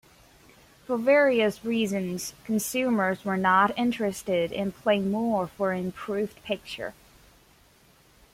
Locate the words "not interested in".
3.37-4.71